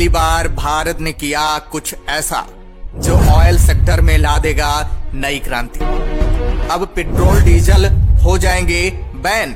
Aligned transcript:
पहली 0.00 0.08
बार 0.08 0.48
भारत 0.48 1.00
ने 1.00 1.12
किया 1.12 1.40
कुछ 1.72 1.94
ऐसा 2.08 2.38
जो 2.96 3.14
ऑयल 3.30 3.58
सेक्टर 3.58 4.00
में 4.00 4.16
ला 4.18 4.36
देगा 4.38 4.68
नई 5.14 5.38
क्रांति। 5.38 5.80
अब 6.72 6.86
पेट्रोल 6.96 7.40
डीजल 7.40 7.84
हो 8.24 8.36
जाएँगे 8.38 8.80
बैन, 9.16 9.54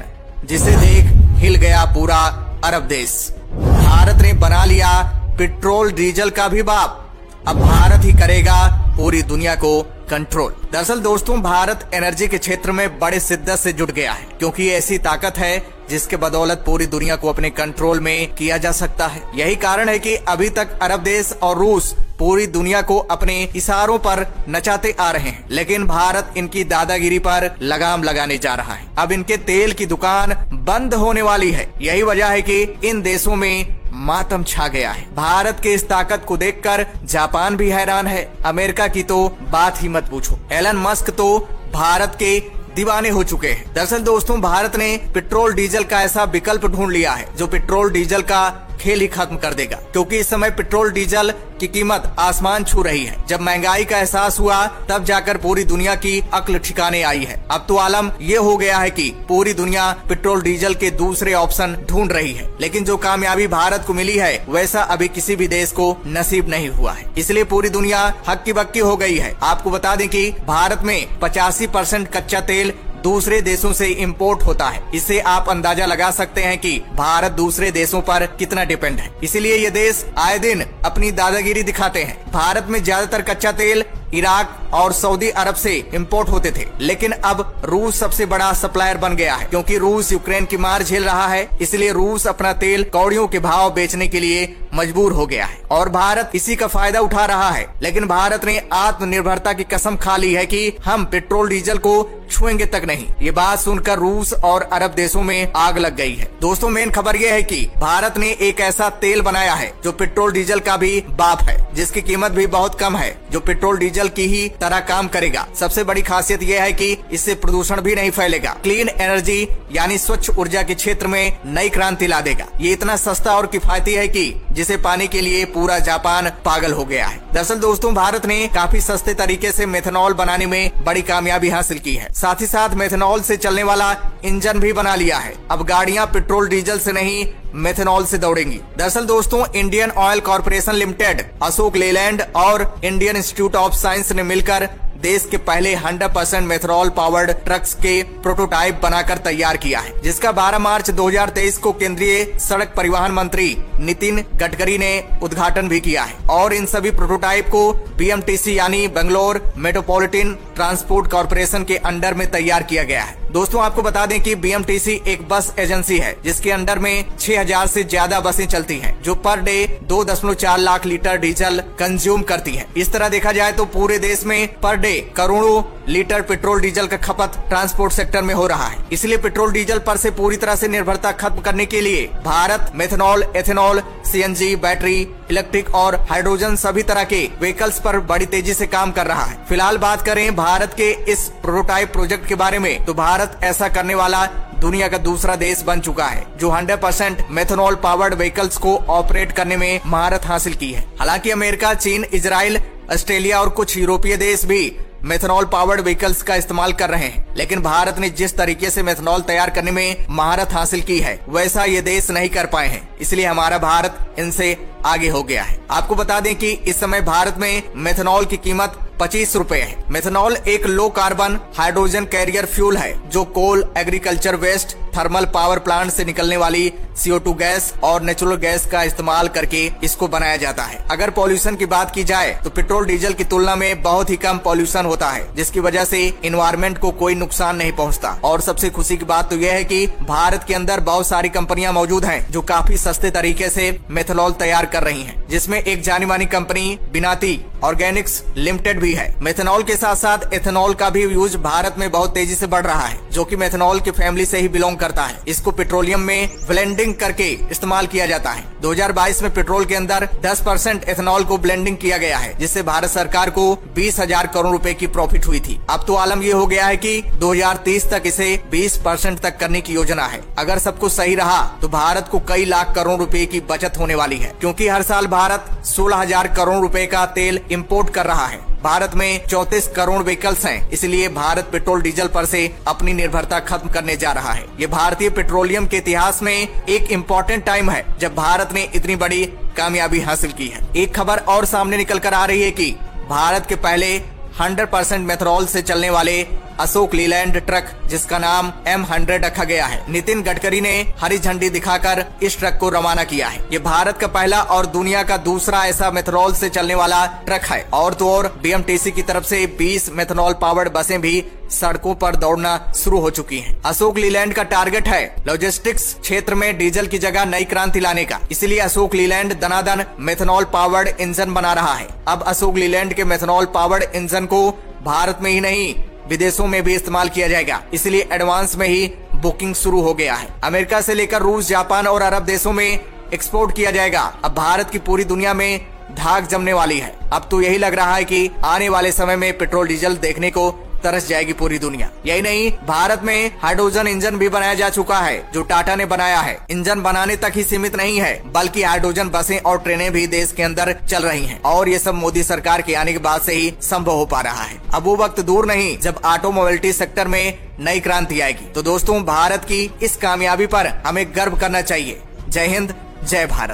जिसे 0.48 0.77
देख 0.77 1.07
हिल 1.38 1.55
गया 1.57 1.84
पूरा 1.84 2.19
अरब 2.65 2.83
देश। 2.83 3.15
भारत 3.55 4.23
ने 4.23 4.33
बना 4.38 4.65
लिया 4.65 4.93
पेट्रोल 5.38 5.93
डीजल 5.93 6.30
का 6.30 6.48
भी 6.48 6.62
बाप। 6.62 7.01
अब 7.48 7.61
भारत 7.61 8.05
ही 8.05 8.12
करेगा 8.12 8.61
पूरी 8.97 9.23
दुनिया 9.23 9.55
को 9.55 9.80
कंट्रोल 10.11 10.55
दरअसल 10.73 11.01
दोस्तों, 11.01 11.41
भारत 11.42 11.91
एनर्जी 11.95 12.29
के 12.29 12.38
क्षेत्र 12.38 12.73
में 12.73 12.98
बड़े 12.98 13.20
शिद्दत 13.20 13.56
से 13.56 13.73
जुट 13.73 13.91
गया 13.91 14.12
है, 14.12 14.27
क्योंकि 14.38 14.69
ऐसी 14.70 14.98
ताकत 15.01 15.38
है 15.38 15.56
जिसके 15.91 16.16
बदौलत 16.16 16.62
पूरी 16.66 16.87
दुनिया 16.87 17.16
को 17.16 17.29
अपने 17.29 17.51
कंट्रोल 17.51 18.01
में 18.01 18.34
किया 18.34 18.56
जा 18.56 18.73
सकता 18.73 19.06
है। 19.06 19.23
यही 19.34 19.56
कारण 19.56 19.88
है 19.88 19.98
कि 19.98 20.15
अभी 20.15 20.48
तक 20.48 20.79
अरब 20.83 21.01
देश 21.01 21.33
और 21.43 21.59
रूस 21.59 21.95
पूरी 22.19 22.47
दुनिया 22.47 22.83
को 22.83 22.98
अपने 22.98 23.43
इशारों 23.57 23.98
पर 23.98 24.27
नचाते 24.48 24.95
आ 25.01 25.10
रहे 25.10 25.29
हैं। 25.29 25.47
लेकिन 25.51 25.84
भारत 25.84 26.34
इनकी 26.37 26.65
दादागिरी 26.65 27.19
पर 27.19 27.51
लगाम 27.62 28.02
लगाने 28.02 28.38
जा 28.38 28.55
रहा 28.55 28.74
है। 28.74 28.87
अब 28.98 29.12
इनके 29.12 29.37
तेल 29.37 29.73
की 29.73 29.87
दुकान 29.87 30.34
बंद 30.52 30.95
होने 30.95 31.23
वाली 31.23 31.51
है। 31.51 31.73
यही 31.80 32.02
वजह 32.02 32.27
है 32.27 32.43
कि 32.43 32.62
इन 32.85 33.02
देशों 33.02 33.37
में 33.37 33.77
मातम 33.93 34.45
छा 34.45 34.69
गया 34.69 34.93
है। 34.93 35.07
भारत 35.15 35.60
के 35.62 35.74
इस 35.74 35.88
ताकत 35.88 36.24
को 36.27 36.37
देखकर 36.37 36.87
जापान 37.05 37.57
भी 37.57 37.71
हैरान 37.71 38.07
है। 38.07 38.32
अमेरिका 38.46 38.88
की 38.88 39.02
तो 39.02 39.37
बात 39.51 39.82
ही 39.82 39.88
मत 39.88 40.09
पूछो। 40.09 40.38
एलन 40.52 40.77
मस्क 40.77 41.10
तो 41.10 41.38
भारत 41.73 42.16
के 42.19 42.63
दीवाने 42.74 43.09
हो 43.09 43.23
चुके 43.24 43.48
हैं। 43.48 43.73
दरअसल 43.74 43.98
दोस्तों, 43.98 44.41
भारत 44.41 44.77
ने 44.77 44.96
पेट्रोल 45.15 45.54
डीजल 45.54 45.85
का 45.85 46.02
ऐसा 46.02 46.24
विकल्प 46.24 46.66
ढूंढ 46.66 46.93
लिया 46.93 47.12
है, 47.12 47.26
जो 47.37 47.46
पेट्रोल 47.46 47.90
डीजल 47.90 48.23
का 48.23 48.63
खेल 48.80 49.01
ही 49.01 49.07
खत्म 49.07 49.37
कर 49.37 49.55
देगा, 49.55 49.77
क्योंकि 49.93 50.19
इस 50.19 50.29
समय 50.29 50.51
पेट्रोल, 50.51 50.91
डीजल 50.93 51.33
की 51.61 51.67
कीमत 51.69 52.15
आसमान 52.19 52.65
छू 52.65 52.83
रही 52.83 53.05
है। 53.05 53.17
जब 53.29 53.41
महँगाई 53.41 53.85
का 53.85 53.99
एहसास 53.99 54.39
हुआ, 54.41 54.65
तब 54.89 55.05
जाकर 55.05 55.37
पूरी 55.37 55.65
दुनिया 55.65 55.95
की 55.95 56.21
अक्ल 56.35 56.59
ठिकाने 56.59 57.02
आई 57.02 57.25
है। 57.25 57.43
अब 57.51 57.65
तो 57.69 57.77
आलम 57.77 58.11
ये 58.21 58.37
हो 58.37 58.57
गया 58.57 58.79
है 58.79 58.91
कि 58.91 59.11
पूरी 59.29 59.52
दुनिया 59.55 59.91
पेट्रोल, 60.09 60.43
डीजल 60.43 60.75
के 60.75 60.91
दूसरे 60.93 61.35
ऑप्शन 61.35 61.77
ढूंढ 61.89 62.13
रही 62.13 62.33
है। 62.33 62.49
लेकिन 62.61 62.85
जो 62.85 62.97
कामयाबी 62.97 63.47
भारत 63.47 63.85
को 63.87 63.95
मिली 63.95 64.17
है, 64.17 64.45
वैसा 64.49 64.83
अभी 64.84 65.09
किसी 65.09 65.37
भी 65.37 65.49
देश 65.49 65.72
को 65.72 65.97
नसीब 66.06 66.49
नहीं 66.49 66.69
हुआ 66.69 66.93
है। 66.93 67.05
इसलिए 67.19 67.45
पूरी 67.45 67.69
दुनिया 67.69 68.03
हक्की 68.28 68.53
बक्की 68.53 68.81
हो 68.81 68.97
गई 68.97 69.17
है। 69.17 69.34
आपको 69.43 69.71
बता 69.71 69.95
दें 69.97 70.09
कि 70.09 70.31
भारत 70.47 70.83
में 70.83 71.19
पचासी 71.19 71.67
कच्चा 71.67 72.41
तेल 72.43 72.72
दूसरे 73.05 73.41
देशों 73.43 73.72
से 73.72 73.87
इंपोर्ट 73.87 74.43
होता 74.43 74.69
है। 74.69 74.83
इससे 74.94 75.19
आप 75.21 75.49
अंदाज़ा 75.49 75.87
लगा 75.87 76.10
सकते 76.10 76.43
हैं 76.43 76.56
कि 76.59 76.78
भारत 76.94 77.33
दूसरे 77.33 77.71
देशों 77.71 78.00
पर 78.03 78.27
कितना 78.38 78.65
डिपेंड 78.65 78.99
है। 79.00 79.11
इसीलिए 79.22 79.56
ये 79.56 79.71
देश 79.71 80.05
आए 80.19 80.38
दिन 80.38 80.65
अपनी 80.84 81.11
दादागिरी 81.12 81.62
दिखाते 81.62 82.03
हैं। 82.03 82.16
भारत 82.33 82.66
में 82.69 82.83
ज़्यादातर 82.84 83.22
कच्चा 83.25 83.53
तेल, 83.53 83.84
इराक 84.15 84.59
और 84.75 84.93
सऊदी 84.93 85.31
अरब 85.31 85.55
से 85.55 85.75
इंपोर्ट 85.94 86.28
होते 86.28 86.50
थे। 86.50 86.67
लेकिन 86.81 87.12
अब 87.12 87.62
रूस 87.65 88.00
सबसे 88.00 88.27
बड़ा 88.27 88.53
सप्लायर 88.53 88.97
बन 88.97 89.17
गया 89.17 89.34
है, 89.34 89.47
क्योंकि 89.47 89.78
रूस 89.78 90.12
यूक्रेन 90.12 90.44
की 90.44 90.56
मार 90.56 90.83
झेल 90.83 91.05
रहा 91.05 91.27
है, 91.27 91.49
इसलिए 91.61 91.93
रूस 91.93 92.27
अपना 92.27 92.53
तेल 92.53 92.84
कौड़ियों 92.84 93.27
के 93.28 93.39
भाव 93.39 93.72
बेचने 93.75 94.09
के 94.09 94.21
लिए 94.21 94.56
मजबूर 94.75 95.12
हो 95.12 95.27
गया 95.27 95.45
है। 95.45 95.59
और 95.71 95.89
भारत 95.89 96.31
इसी 96.34 96.56
का 96.56 96.67
फ़ायदा 96.67 97.00
उठा 97.00 97.25
रहा 97.25 97.50
है, 97.50 97.67
लेकिन 97.83 98.06
भारत 98.06 98.45
ने 98.45 98.62
आत्मनिर्भरता 98.72 99.53
की 99.53 99.65
कसम 99.65 99.97
खा 99.97 100.17
ली 100.17 100.33
है 100.34 100.47
कि 100.47 100.72
हम 100.84 101.05
पेट्रोल, 101.05 101.49
डीजल 101.49 101.78
को 101.78 101.95
छुएँगे 102.31 102.67
तक 102.67 102.83
नहीं। 102.87 103.06
ये 103.22 103.31
बात 103.31 103.59
सुनकर 103.59 103.99
रूस 103.99 104.33
और 104.34 104.62
अरब 104.62 104.91
देशों 104.91 105.22
में 105.22 105.53
आग 105.56 105.78
लग 105.78 105.97
गई 105.97 106.15
है। 106.15 106.28
दोस्तों, 106.41 106.69
मेन 106.69 106.91
खबर 106.91 107.17
ये 107.17 107.31
है 107.31 107.43
कि 107.43 107.61
भारत 107.78 108.19
ने 108.19 108.31
एक 108.41 108.61
ऐसा 108.61 108.89
तेल 108.89 109.21
बनाया 109.21 109.55
है, 109.55 109.73
जो 109.84 109.93
पेट्रोल, 109.93 110.33
डीजल 110.33 110.61
का 110.61 110.77
भी 110.77 111.05
बाप 111.11 111.43
है, 111.43 111.75
जिसकी 111.75 112.03
कीमत 112.03 112.31
भी 112.31 112.47
बहुत 112.47 112.79
कम 112.81 112.97
है, 112.97 113.17
जो 113.33 113.41
पेट्रोल, 113.41 113.79
डीजल 113.79 114.09
की 114.09 114.27
ही 114.27 114.49
तरह 114.65 114.81
काम 114.89 115.09
करेगा। 115.09 115.47
सबसे 115.61 115.85
बड़ी 115.85 116.03
खासियत 116.03 116.43
यह 116.43 116.63
है 116.63 116.73
कि 116.73 116.97
इससे 117.13 117.35
प्रदूषण 117.37 117.81
भी 117.81 117.95
नहीं 117.95 118.11
फैलेगा। 118.11 118.51
क्लीन 118.63 118.89
एनर्जी 118.91 119.41
यानी 119.73 119.99
स्वच्छ 119.99 120.31
ऊर्जा 120.31 120.63
के 120.63 120.75
क्षेत्र 120.75 121.07
में 121.07 121.39
नई 121.47 121.69
क्रांति 121.69 122.07
ला 122.07 122.21
देगा। 122.21 122.47
ये 122.61 122.73
इतना 122.73 122.97
सस्ता 122.97 123.37
और 123.37 123.47
किफायती 123.47 123.95
है 123.95 124.07
कि 124.09 124.25
जिसे 124.53 124.77
पाने 124.77 125.07
के 125.07 125.21
लिए 125.21 125.45
पूरा 125.55 125.79
जापान 125.81 126.31
पागल 126.45 126.73
हो 126.73 126.85
गया 126.85 127.07
है। 127.07 127.21
दरअसल 127.33 127.55
दोस्तों, 127.57 127.95
भारत 127.95 128.27
ने 128.27 128.47
काफ़ी 128.49 128.81
सस्ते 128.81 129.15
तरीके 129.15 129.53
से 129.53 129.67
मेथनॉल 129.67 130.13
बनाने 130.15 130.47
में 130.47 130.85
बड़ी 130.85 131.03
कामयाबी 131.03 131.49
हासिल 131.49 131.79
की 131.79 131.95
है। 131.95 132.13
साथ 132.15 132.41
ही 132.41 132.47
साथ 132.47 132.75
मेथनॉल 132.75 133.23
से 133.23 133.37
चलने 133.37 133.63
वाला 133.63 133.95
इंजन 134.25 134.61
भी 134.61 134.73
बना 134.73 134.95
लिया 134.95 135.19
है। 135.19 135.35
अब 135.51 135.65
गाड़ियाँ 135.67 136.07
पेट्रोल, 136.07 136.49
डीजल 136.49 136.79
से 136.79 136.93
नहीं 136.93 137.25
मेथनॉल 137.56 138.04
से 138.04 138.19
दौड़ेंगी। 138.19 138.60
दरअसल 138.76 139.04
दोस्तों 139.06 139.44
Indian 139.56 139.91
oil 139.91 140.20
corporation 140.20 140.75
limited 140.75 141.22
Ashok 141.42 141.76
Leyland 141.76 142.22
और 142.37 142.72
इंडियन 142.84 143.16
इंस्टीट्यूट 143.16 143.56
ऑफ़ 143.56 143.75
साइंस 143.75 144.12
ने 144.12 144.22
मिलकर 144.22 144.69
देश 145.03 145.26
के 145.31 145.37
पहले 145.38 145.75
100 145.76 146.09
परसेंट 146.15 146.47
मेथेनॉल 146.48 146.88
पावर्ड 146.88 147.31
ट्रक्स 147.44 147.75
के 147.75 148.03
प्रोटोटाइप 148.22 148.81
बनाकर 148.82 149.19
तैयार 149.19 149.56
किया 149.56 149.81
है, 149.81 149.92
जिसका 150.03 150.32
12 150.32 150.59
मार्च 150.59 150.91
2023 150.91 151.59
को 151.59 151.72
केंद्रीय 151.72 152.25
सड़क 152.41 152.72
परिवहन 152.76 153.12
मंत्री 153.12 153.48
नितिन 153.81 154.25
गडकरी 154.35 154.79
ने 154.79 154.93
उद्घाटन 155.23 155.69
भी 155.69 155.81
किया 155.81 156.03
है। 156.03 156.15
और 156.31 156.55
इन 156.55 156.67
सभी 156.67 156.91
प्रोटोटाइप 156.93 157.49
को 157.49 157.73
बीएमटीसी 157.99 158.59
यानी 158.59 158.87
बेंगलोर 158.91 159.43
मेट्रोपॉलिटन 159.59 160.37
ट्रांसपोर्ट 160.55 161.11
कॉरपोरेशन 161.11 161.65
के 161.65 161.77
अंडर 161.84 162.15
में 162.15 162.31
तैयार 162.31 162.63
किया 162.63 162.83
गया 162.84 163.03
है। 163.03 163.23
दोस्तों 163.33 163.63
आपको 163.63 163.83
बता 163.83 164.05
दें 164.07 164.21
कि 164.23 164.34
बीएमटीसी 164.34 165.01
एक 165.09 165.29
बस 165.29 165.53
एजेंसी 165.59 165.97
है 165.99 166.15
जिसके 166.25 166.51
अंडर 166.51 166.79
में 166.79 167.05
6000 167.19 167.67
से 167.67 167.83
ज़्यादा 167.84 168.21
बसें 168.21 168.47
चलती 168.47 168.77
हैं, 168.79 169.03
जो 169.03 169.15
per 169.17 169.41
day 169.41 169.81
2.4 169.84 170.59
lakh 170.59 170.87
litre 170.87 171.17
diesel 171.19 171.61
consume 171.79 172.23
करती 172.23 172.53
है। 172.53 172.67
इस 172.77 172.93
तरह 172.93 173.09
देखा 173.09 173.33
जाए 173.33 173.53
तो 173.53 173.65
पूरे 173.67 173.99
देश 173.99 174.25
में 174.25 174.61
पर 174.61 174.77
डे 174.77 174.93
करोड़ों 175.17 175.63
लीटर 175.89 176.22
पेट्रोल 176.22 176.61
डीजल 176.61 176.87
का 176.87 176.97
खपत 176.97 177.33
ट्रांसपोर्ट 177.49 177.93
सेक्टर 177.93 178.22
में 178.22 178.33
हो 178.34 178.47
रहा 178.47 178.67
है। 178.67 178.84
इसलिए 178.93 179.17
पेट्रोल 179.19 179.53
डीजल 179.53 179.78
पर 179.78 179.97
से 179.97 180.11
पूरी 180.11 180.37
तरह 180.37 180.55
से 180.55 180.69
निर्भरता 180.69 181.12
खत्म 181.12 181.41
करने 181.41 181.67
के 181.67 181.81
लिए 181.81 182.06
Bharat 182.25 182.71
methanol, 182.75 183.25
ethanol, 183.37 183.81
CNG, 184.06 184.55
battery, 184.56 185.00
electric 185.31 185.75
और 185.75 185.95
हाइड्रोजन 186.11 186.56
सभी 186.56 186.83
तरह 186.83 187.05
के 187.05 187.22
व्हीकल्स 187.41 187.81
पर 187.81 187.99
बड़ी 188.03 188.27
तेज़ी 188.27 188.55
से 188.55 188.67
काम 188.67 188.93
कर 188.93 189.06
रहा 189.06 189.25
है। 189.25 189.37
फ़िलहाल 189.49 189.78
बात 189.78 190.03
करें 190.03 190.34
भारत 190.37 190.75
के 190.75 190.91
इस 191.12 191.28
प्रोटोटाइप 191.43 191.93
प्रोजेक्ट 191.93 192.27
के 192.28 192.34
बारे 192.34 192.59
में 192.59 192.84
तो 192.84 192.95
भारत 192.95 193.39
ऐसा 193.45 193.69
करने 193.69 193.95
वाला 193.95 194.25
दुनिया 194.61 194.89
का 194.89 194.99
दूसरा 194.99 195.34
देश 195.37 195.62
बन 195.62 195.81
चुका 195.81 196.05
है, 196.06 196.27
जो 196.39 196.51
100 196.51 196.77
परसेंट 196.77 197.22
मेथनॉल 197.31 197.75
पावर्ड 197.75 198.15
व्हीकल्स 198.15 198.56
को 198.56 198.77
ऑपरेट 198.91 199.33
करने 199.33 199.56
में 199.56 199.81
महारत 199.87 200.27
हासिल 200.27 200.55
की 200.55 200.72
है। 200.72 200.84
हालाँकि 200.99 201.31
अमेरिका, 201.31 201.75
चीन 201.75 202.05
इसराइल 202.05 202.61
ऑस्ट्रेलिया 202.93 203.41
और 203.41 203.49
कुछ 203.51 203.77
यूरोपीय 203.77 204.16
देश 204.16 204.45
भी 204.45 204.65
मेथनॉल 205.04 205.44
पावर्ड 205.44 205.81
व्हीकल्स 205.81 206.22
का 206.22 206.37
इस्तेमाल 206.37 206.72
कर 206.72 206.91
रहे 206.91 207.04
हैं। 207.04 207.34
लेकिन 207.37 207.60
भारत 207.62 207.98
ने 207.98 208.09
जिस 208.10 208.37
तरीके 208.37 208.70
से 208.70 208.82
मेथनॉल 208.82 209.20
तैयार 209.20 209.50
करने 209.50 209.70
में 209.70 210.06
महारत 210.10 210.53
हासिल 210.53 210.81
की 210.81 210.98
है, 210.98 211.20
वैसा 211.28 211.65
ये 211.65 211.81
देश 211.81 212.10
नहीं 212.10 212.28
कर 212.28 212.47
पाए 212.47 212.69
हैं। 212.69 212.97
इसलिए 212.98 213.26
हमारा 213.26 213.59
भारत 213.59 214.15
इनसे 214.19 214.56
आगे 214.87 215.09
हो 215.09 215.22
गया 215.22 215.42
है। 215.42 215.60
आपको 215.70 215.94
बता 215.94 216.20
दें 216.20 216.34
कि 216.34 216.50
इस 216.50 216.81
समय 216.81 217.00
भारत 217.00 217.34
में 217.38 217.62
मेथनॉल 217.76 218.25
की 218.25 218.37
कीमत 218.37 218.78
पच्चीस 219.00 219.37
रूपए 219.37 219.59
है। 219.59 219.84
मेथनॉल 219.91 220.37
एक 220.37 220.66
low 220.66 220.88
carbon 220.88 221.38
hydrogen 221.59 222.04
carrier 222.04 222.47
fuel 222.47 222.76
है, 222.76 223.10
जो 223.10 223.25
coal 223.25 223.72
agriculture 223.76 224.36
waste 224.36 224.76
thermal 224.97 225.25
power 225.25 225.59
plant 225.59 225.91
से 225.91 226.05
निकलने 226.05 226.37
वाली 226.37 226.72
CO2 226.97 227.34
गैस 227.34 227.72
और 227.84 228.03
नेचुरल 228.03 228.37
गैस 228.37 228.66
का 228.66 228.82
इस्तेमाल 228.82 229.28
करके 229.28 229.71
इसको 229.84 230.09
बनाया 230.09 230.37
जाता 230.37 230.62
है। 230.62 230.84
अगर 230.91 231.10
पॉल्यूशन 231.10 231.56
की 231.56 231.66
बात 231.66 231.94
की 231.94 232.05
जाए 232.05 232.31
तो 232.44 232.50
पेट्रोल 232.50 232.87
डीजल 232.87 233.12
की 233.12 233.25
तुलना 233.25 233.56
में 233.56 233.83
बहुत 233.83 234.10
ही 234.10 234.16
कम 234.16 234.38
पॉल्यूशन 234.38 234.87
होता 234.87 235.10
है, 235.10 235.34
जिसकी 235.37 235.60
वजह 235.60 235.84
से 235.84 236.03
इन्वायरमेंट 236.25 236.78
को 236.78 236.91
कोई 236.92 237.15
नुकसान 237.15 237.57
नहीं 237.57 237.72
पहुँचता। 237.72 238.09
और 238.24 238.41
सबसे 238.41 238.71
खुशी 238.71 238.97
की 238.97 239.04
बात 239.04 239.30
तो 239.30 239.36
यह 239.36 239.53
है 239.53 239.65
कि 239.65 239.86
भारत 239.86 240.45
के 240.48 240.54
अंदर 240.54 240.80
बहुत 240.83 241.07
सारी 241.07 241.28
कंपनियाँ 241.28 241.72
मौजूद 241.72 242.04
हैं, 242.04 242.30
जो 242.30 242.41
काफ़ी 242.42 242.77
सस्ते 242.77 243.10
तरीके 243.10 243.48
से 243.51 243.78
मेथनॉल 243.91 244.33
तैयार 244.34 244.66
कर 244.66 244.83
रही 244.83 245.03
हैं। 245.03 245.22
जिसमें 245.28 245.60
एक 245.60 245.83
जानी 245.83 246.07
मानी 246.07 246.27
कंपनी 246.27 246.78
बिनाती 246.92 247.41
ऑर्गेनिक्स 247.65 248.22
लिमिटेड 248.36 248.80
भी 248.80 248.92
है। 248.95 249.15
मेथनॉल 249.21 249.63
के 249.63 249.77
साथ 249.77 249.97
साथ 249.97 250.33
एथेनॉल 250.34 250.74
का 250.74 250.91
भी 250.91 251.03
यूज़ 251.04 251.36
भारत 251.39 251.74
में 251.78 251.91
बहुत 251.91 252.15
तेज़ी 252.15 252.34
से 252.34 252.47
बढ़ 252.47 252.66
रहा 252.66 252.86
है। 252.86 252.98
जो 253.15 253.25
कि 253.25 253.37
मेथनॉल 253.37 253.81
की 253.81 253.91
फैमिली 253.93 254.25
से 254.27 254.39
ही 254.39 254.49
बिलोंग 254.49 254.77
करता 254.78 255.03
है। 255.05 255.19
इसको 255.28 255.51
पेट्रोलियम 255.53 256.00
में 256.02 256.28
ब्लेंडिंग 256.49 256.94
करके 256.96 257.28
इस्तेमाल 257.50 257.87
किया 257.87 258.06
जाता 258.06 258.31
है। 258.31 258.44
2022 258.61 259.22
में 259.22 259.32
पेट्रोल 259.34 259.64
के 259.64 259.75
अंदर 259.75 260.08
10 260.22 260.40
परसेंट 260.40 260.84
एथेनॉल 260.84 261.25
को 261.25 261.38
ब्लेंडिंग 261.38 261.76
किया 261.78 261.99
गया 261.99 262.19
है, 262.19 262.37
जिससे 262.38 262.62
भारत 262.64 262.90
सरकार 262.90 263.31
को 263.31 263.55
बीस 263.75 263.99
हज़ार 264.00 264.26
करोड़ 264.28 264.52
रुपए 264.52 264.75
की 264.75 264.87
प्रॉफिट 264.88 265.26
हुई 265.26 265.40
थी। 265.40 265.58
अब 265.70 265.84
तो 265.87 265.94
आलम 265.96 266.22
ये 266.22 266.32
हो 266.32 266.46
गया 266.46 266.66
है 266.66 266.76
कि 266.76 267.02
2030 267.20 267.88
तक 267.90 268.02
इसे 268.06 268.28
20 268.50 268.76
परसेंट 268.84 269.20
तक 269.20 269.38
करने 269.38 269.60
की 269.60 269.75
योजना 269.75 270.06
है। 270.06 270.22
अगर 270.38 270.58
सब 270.60 270.78
कुछ 270.78 270.93
सही 270.93 271.14
रहा 271.14 271.43
तो 271.62 271.69
भारत 271.70 272.08
को 272.10 272.20
कई 272.28 272.44
लाख 272.46 272.75
करोड़ 272.75 272.99
रूपए 272.99 273.26
की 273.26 273.40
बचत 273.43 273.78
होने 273.78 273.94
वाली 273.94 274.19
है, 274.19 274.32
क्योंकि 274.40 274.69
हर 274.69 274.82
साल 274.84 275.06
भारत 275.08 275.50
सोलह 275.67 275.96
हज़ार 275.96 276.28
करोड़ 276.34 276.56
रूपए 276.56 276.87
का 276.87 277.05
तेल 277.14 277.40
इम्पोर्ट 277.50 277.90
कर 277.90 278.06
रहा 278.06 278.26
है। 278.26 278.53
भारत 278.64 278.94
में 278.94 279.26
चौतीस 279.26 279.66
करोड़ 279.69 280.02
व्हीकल्स 280.02 280.44
हैं। 280.46 280.70
इसलिए 280.70 281.08
भारत 281.08 281.49
पेट्रोल 281.52 281.82
डीजल 281.82 282.06
पर 282.08 282.25
से 282.25 282.40
अपनी 282.69 282.93
निर्भरता 282.93 283.40
खत्म 283.40 283.69
करने 283.69 283.96
जा 283.96 284.12
रहा 284.12 284.32
है। 284.32 284.44
ये 284.61 284.66
भारतीय 284.66 285.11
पेट्रोलियम 285.11 285.66
के 285.66 285.76
इतिहास 285.76 286.22
में 286.22 286.32
एक 286.32 286.90
इम्पोर्टेंट 286.93 287.44
टाइम 287.44 287.70
है, 287.70 287.84
जब 287.99 288.14
भारत 288.14 288.52
ने 288.52 288.62
इतनी 288.75 288.96
बड़ी 288.96 289.25
कामयाबी 289.56 290.00
हासिल 290.00 290.32
की 290.32 290.46
है। 290.49 290.66
एक 290.76 290.94
खबर 290.96 291.19
और 291.28 291.44
सामने 291.44 291.76
निकल 291.76 291.99
कर 291.99 292.14
आ 292.14 292.25
रही 292.25 292.43
है 292.43 292.50
की 292.50 292.70
भारत 293.08 293.46
के 293.46 293.56
पहले 293.58 293.96
100 294.40 294.66
परसेंट 294.66 295.06
मेथरॉल 295.06 295.46
से 295.46 295.62
चलने 295.62 295.90
वाले 295.90 296.22
अशोक 296.60 296.94
लीलैंड 296.94 297.36
ट्रक, 297.36 297.70
जिसका 297.86 298.19
नाम 298.19 298.52
एम 298.66 298.84
हंड्रेड 298.84 299.25
रखा 299.25 299.44
गया 299.44 299.66
है। 299.66 299.92
नितिन 299.92 300.22
गडकरी 300.22 300.60
ने 300.60 300.72
हरी 301.00 301.19
झंडी 301.19 301.50
दिखाकर 301.50 302.04
इस 302.22 302.38
ट्रक 302.38 302.58
को 302.60 302.69
रवाना 302.69 303.04
किया 303.04 303.28
है। 303.28 303.44
ये 303.52 303.58
भारत 303.58 303.98
का 303.98 304.06
पहला 304.06 304.40
और 304.42 304.66
दुनिया 304.66 305.02
का 305.02 305.16
दूसरा 305.16 305.64
ऐसा 305.66 305.90
मेथनॉल 305.90 306.34
से 306.34 306.48
चलने 306.48 306.75
वाला 306.75 307.06
ट्रक 307.26 307.44
है। 307.44 307.62
और 307.75 307.94
तो 307.94 308.10
और 308.10 308.28
बीएमटीसी 308.42 308.90
की 308.90 309.02
तरफ़ 309.02 309.25
से 309.25 309.46
20 309.58 309.90
मेथनॉल 309.92 310.32
पावर्ड 310.32 310.72
बसें 310.72 311.00
भी 311.00 311.25
सड़कों 311.54 311.94
पर 311.94 312.16
दौड़ना 312.16 312.56
शुरू 312.76 313.00
हो 313.00 313.10
चुकी 313.10 313.38
हैं। 313.38 313.56
अशोक 313.62 313.98
लीलैंड 313.98 314.34
का 314.34 314.42
टारगेट 314.44 314.88
है 314.88 315.04
लॉजिस्टिक्स 315.26 315.94
क्षेत्र 316.00 316.34
में 316.34 316.56
डीजल 316.58 316.86
की 316.86 316.98
जगह 316.98 317.24
नई 317.24 317.44
क्रांति 317.44 317.80
लाने 317.80 318.04
का। 318.04 318.20
इसलिए 318.30 318.58
अशोक 318.58 318.94
लीलैंड 318.94 319.38
दनादन 319.40 319.84
मेथनॉल 320.00 320.44
पावर्ड 320.52 320.88
इंजन 321.00 321.34
बना 321.34 321.52
रहा 321.52 321.74
है। 321.74 321.88
अब 322.08 322.22
अशोक 322.22 322.56
लीलैंड 322.56 322.94
के 322.94 323.04
मेथनॉल 323.04 323.44
पावर्ड 323.54 323.84
इंजन 323.94 324.26
को 324.26 324.48
भारत 324.84 325.18
में 325.22 325.30
ही 325.30 325.40
नहीं, 325.40 325.74
विदेशों 326.08 326.46
में 326.46 326.62
भी 326.62 326.74
इस्तेमाल 326.74 327.08
किया 327.08 327.28
जाएगा। 327.28 327.60
इसलिए 327.74 328.08
एडवांस 328.12 328.56
में 328.56 328.66
ही 328.68 328.86
बुकिंग 329.14 329.54
शुरू 329.54 329.80
हो 329.80 329.94
गया 329.94 330.14
है। 330.14 330.28
अमेरिका 330.44 330.80
से 330.80 330.94
लेकर 330.94 331.22
रूस, 331.22 331.48
जापान 331.48 331.86
और 331.86 332.02
अरब 332.02 332.24
देशों 332.24 332.52
में 332.52 332.80
एक्सपोर्ट 333.14 333.54
किया 333.56 333.70
जाएगा। 333.70 334.00
अब 334.24 334.34
भारत 334.34 334.70
की 334.70 334.78
पूरी 334.78 335.04
दुनिया 335.04 335.34
में 335.34 335.66
धाक 335.92 336.28
जमने 336.28 336.52
वाली 336.52 336.78
है। 336.78 336.92
अब 337.12 337.26
तो 337.30 337.40
यही 337.40 337.58
लग 337.58 337.74
रहा 337.74 337.94
है 337.94 338.04
कि 338.04 338.30
आने 338.44 338.68
वाले 338.68 338.92
समय 338.92 339.16
में 339.16 339.36
पेट्रोल 339.38 339.68
डीजल 339.68 339.96
देखने 339.96 340.30
को 340.30 340.50
तरस 340.84 341.08
जाएगी 341.08 341.32
पूरी 341.32 341.58
दुनिया। 341.58 341.90
यही 342.06 342.22
नहीं, 342.22 342.50
भारत 342.66 343.02
में 343.02 343.31
हाइड्रोजन 343.42 343.86
इंजन 343.86 344.16
भी 344.16 344.28
बनाया 344.28 344.54
जा 344.54 344.69
चुका 344.69 344.98
है, 344.98 345.32
जो 345.32 345.42
टाटा 345.42 345.76
ने 345.76 345.86
बनाया 345.86 346.20
है। 346.20 346.38
इंजन 346.50 346.82
बनाने 346.82 347.16
तक 347.16 347.32
ही 347.34 347.44
सीमित 347.44 347.76
नहीं 347.76 348.00
है, 348.00 348.32
बल्कि 348.32 348.62
हाइड्रोजन 348.62 349.08
बसें 349.08 349.38
और 349.38 349.58
ट्रेनें 349.58 349.92
भी 349.92 350.06
देश 350.06 350.32
के 350.32 350.42
अंदर 350.42 350.76
चल 350.88 351.02
रही 351.02 351.26
हैं। 351.26 351.42
और 351.42 351.69
ये 351.69 351.78
सब 351.78 351.94
मोदी 351.94 352.22
सरकार 352.22 352.62
के 352.62 352.75
आने 352.75 352.92
के 352.92 352.98
बाद 352.98 353.20
से 353.20 353.34
ही 353.34 353.54
संभव 353.62 353.92
हो 353.92 354.06
पा 354.06 354.20
रहा 354.20 354.42
है। 354.42 354.60
अब 354.75 354.84
वो 354.84 354.96
वक्त 354.96 355.20
दूर 355.20 355.46
नहीं, 355.46 355.78
जब 355.78 356.00
ऑटोमोबिलिटी 356.04 356.72
सेक्टर 356.72 357.08
में 357.08 357.38
नई 357.60 357.81
क्रांति 357.81 358.20
आएगी। 358.20 358.52
तो 358.52 358.62
दोस्तों, 358.62 359.02
भारत 359.02 359.44
की 359.44 359.75
इस 359.82 359.96
कामयाबी 359.96 360.46
पर 360.46 360.66
हमें 360.66 361.06
गर्व 361.16 361.36
करना 361.36 361.60
चाहिए। 361.60 362.00
जय 362.28 362.46
हिंद, 362.46 362.75
जय 363.04 363.26
भारत। 363.26 363.52